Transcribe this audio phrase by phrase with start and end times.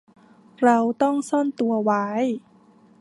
[0.63, 2.05] เราต้องซ่อนตัวไว้